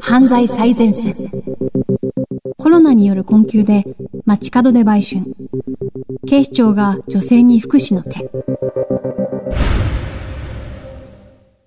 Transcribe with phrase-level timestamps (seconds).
[0.00, 1.14] 犯罪最前線。
[2.58, 3.84] コロナによる困窮で
[4.24, 5.22] 街角で売春。
[6.26, 8.30] 警視庁が女性に福祉の手。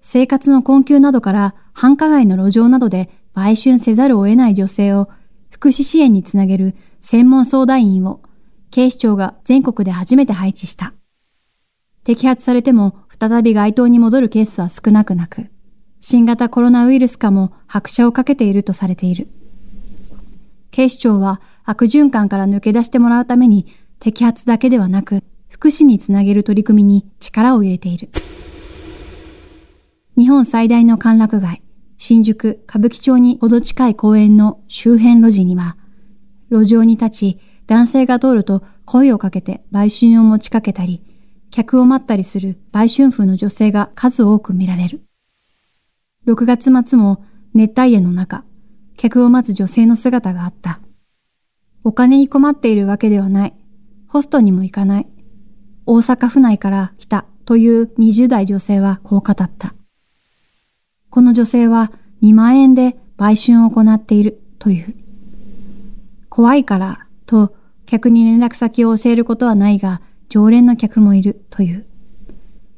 [0.00, 5.08] 生活の困窮などから繁華街の路上などで売春せざるを得ない女性を
[5.50, 8.20] 福祉支援につなげる専門相談員を
[8.70, 10.94] 警視庁が全国で初めて配置した。
[12.04, 15.48] 摘発されても再び街頭に戻るケースは少なくなく、
[16.06, 19.26] 新型コロナウイルス化も拍車をかけているとされている。
[20.70, 28.10] 警視庁は悪循環から抜け出してもらうために摘発だけではなく福祉につなげる取り組みに力を入れている。
[30.18, 31.62] 日本最大の歓楽街、
[31.96, 35.78] 新宿歌舞伎町にほど近い公園の周辺路地には、
[36.50, 41.02] 路上に立ち男性が通ると声をかけて売春を持ちかけたり、
[41.50, 45.00] 客を待ったりする売春婦の女性が数多く見られる。
[46.26, 48.46] 6月末も熱帯夜の中、
[48.96, 50.80] 客を待つ女性の姿があった。
[51.84, 53.54] お金に困っているわけではない。
[54.08, 55.06] ホストにも行かない。
[55.84, 59.74] 大阪府内から来たという20代女性はこう語った。
[61.10, 64.94] この女性は2万円で売春を行っているという。
[66.30, 71.86] 怖いからと客に連絡先を教えることはないが、常連の客もいるという。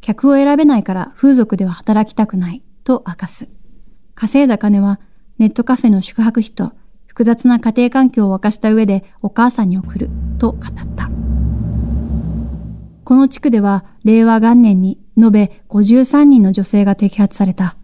[0.00, 3.50] 客を選べないから風俗では働きたくないと明かす。
[4.14, 4.98] 稼いだ金は
[5.38, 6.72] ネットカフェの宿泊費と
[7.04, 10.08] 複雑な家庭環境を沸かした上でお母さんに送る
[10.38, 10.60] と語っ
[10.96, 11.10] た。
[13.04, 17.76] この地区では令和元年に延べ53人の女性が摘発された。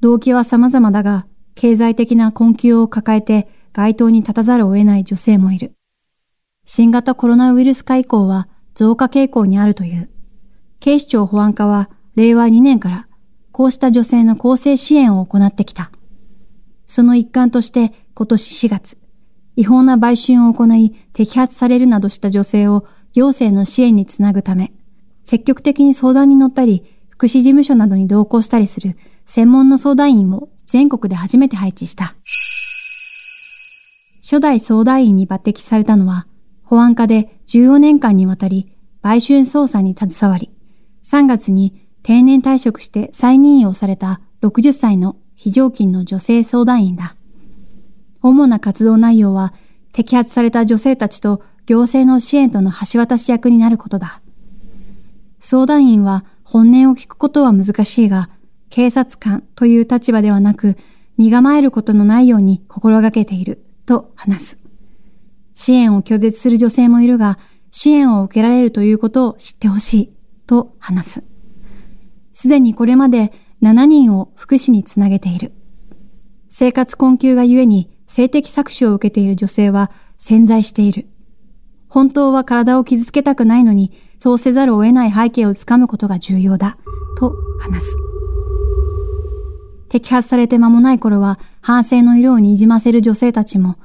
[0.00, 5.72] 動機は様々だが、経済的な困窮を抱えて街頭に立たざるを得ない女性もいる。
[6.66, 10.10] 新型コロナウイルス化以降は増加傾向にあるという。
[10.80, 13.08] 警視庁保安課は令和2年から
[13.52, 15.92] こうした女性の公正支援を行ってきた。
[16.86, 18.98] その一環として今年4月、
[19.56, 24.72] 違法な売春を行い摘発されるなどした女性を行政の支援につなぐため、
[25.22, 28.96] 積極的に相談に乗ったり、福祉事務所などに同行したりする
[29.26, 32.16] 専門の相談員を全国で初めて配置した。
[34.22, 36.26] 初代相談員に抜擢されたのは、
[36.62, 40.50] 保安課で14年間にわたり売春捜査に携わり、
[41.04, 47.16] 3月に定年退職して再任用された60歳の非常勤の女性相談員だ。
[48.22, 49.52] 主な活動内容は、
[49.92, 54.22] 摘発された女性たちと行政の支援との橋渡し役になることだ。
[55.38, 58.30] 相談員は本音を聞くことは難しいが、
[58.70, 60.76] 警察官という立場ではなく、
[61.18, 64.58] 身構えることのないように心がけていると話す。
[65.54, 67.38] 支援を拒絶する女性もいるが、
[67.70, 70.12] 支援を受けられるということを知ってほしい
[70.46, 71.31] と話す。
[72.32, 73.32] すでにこれまで
[73.62, 75.52] 7人を福祉につなげている。
[76.48, 81.06] 生活困窮がゆえに性的搾取を受けている女性は潜在している。
[81.88, 86.78] 本当は体を傷つけたくないのに、そうせざるを得ない背景をつかむことが重要だ、
[87.18, 87.96] と話す。
[89.90, 93.76] 摘発されて間もない頃は反省の色をにじませる女性たちも、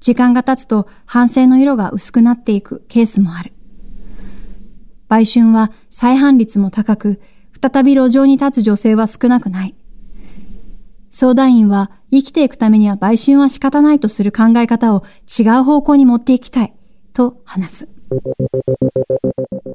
[0.00, 3.52] 時間が経つと反省の色が薄くなっていくケースもある。
[5.08, 7.20] 売春は再犯率も高く、
[7.62, 9.74] 再び路上に立つ女性は少なくない。
[11.10, 16.72] 相談員は生きていくためには売春は仕方ないとする考え方を違う方向に持っていきたい
[17.12, 17.88] と話す。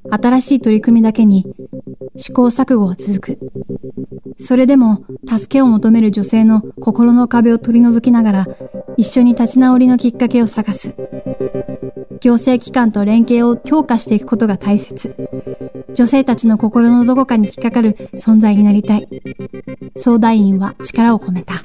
[0.09, 1.45] 新しい取り組みだけに
[2.15, 3.39] 試行錯誤は続く。
[4.37, 8.47] それでも助けを求める女性の心の壁を取り除きながら
[8.97, 10.95] 一緒に立ち直りのきっかけを探す。
[12.21, 15.15] 行政機関と連携を強化していくことが大切。
[15.95, 19.07] 女性たちの心のどこかに引っかかる存在になりたい。
[19.95, 21.61] 相談員は力を込めた。